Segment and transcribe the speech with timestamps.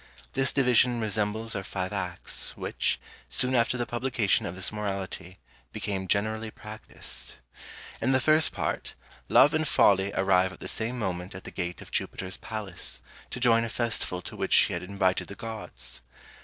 [0.33, 5.37] This division resembles our five acts, which, soon after the publication of this Morality,
[5.71, 7.35] became generally practised.
[8.01, 8.95] In the first part,
[9.29, 13.39] Love and Folly arrive at the same moment at the gate of Jupiter's palace, to
[13.39, 16.01] join a festival to which he had invited the gods.